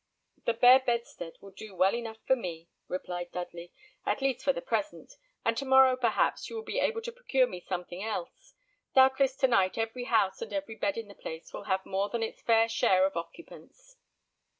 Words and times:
"The 0.45 0.55
bare 0.55 0.79
bedstead 0.79 1.33
will 1.41 1.51
do 1.51 1.75
well 1.75 1.93
enough 1.93 2.17
for 2.25 2.35
me," 2.35 2.69
replied 2.87 3.31
Dudley, 3.31 3.71
"at 4.03 4.19
least 4.19 4.43
for 4.43 4.51
the 4.51 4.59
present; 4.59 5.13
and 5.45 5.55
to 5.57 5.63
morrow, 5.65 5.95
perhaps, 5.95 6.49
you 6.49 6.55
will 6.55 6.63
be 6.63 6.79
able 6.79 7.03
to 7.03 7.11
procure 7.11 7.45
me 7.45 7.59
something 7.61 8.01
else. 8.01 8.55
Doubtless 8.95 9.35
to 9.35 9.47
night 9.47 9.77
every 9.77 10.05
house 10.05 10.41
and 10.41 10.53
every 10.53 10.73
bed 10.75 10.97
in 10.97 11.07
the 11.07 11.13
place 11.13 11.53
will 11.53 11.65
have 11.65 11.85
more 11.85 12.09
than 12.09 12.23
its 12.23 12.41
fair 12.41 12.67
share 12.67 13.05
of 13.05 13.15
occupants." 13.15 13.97